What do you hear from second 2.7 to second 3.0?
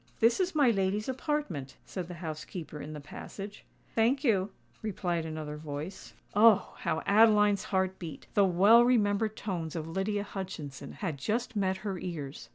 in the